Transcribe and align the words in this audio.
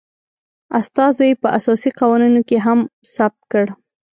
استازو 0.79 1.21
یي 1.29 1.35
په 1.43 1.47
اساسي 1.57 1.89
قوانینو 1.99 2.41
کې 2.49 2.57
هم 2.65 2.79
ثبت 3.15 3.41
کړ 3.51 3.65